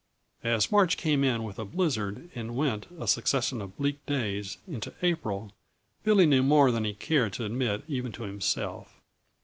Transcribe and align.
As 0.43 0.71
March 0.71 0.97
came 0.97 1.23
in 1.23 1.43
with 1.43 1.59
a 1.59 1.63
blizzard 1.65 2.31
and 2.33 2.55
went, 2.55 2.87
a 2.99 3.07
succession 3.07 3.61
of 3.61 3.77
bleak 3.77 4.03
days, 4.07 4.57
into 4.67 4.95
April, 5.03 5.51
Billy 6.03 6.25
knew 6.25 6.41
more 6.41 6.71
than 6.71 6.85
he 6.85 6.95
cared 6.95 7.33
to 7.33 7.45
admit 7.45 7.83
even 7.87 8.11
to 8.13 8.23
himself. 8.23 8.95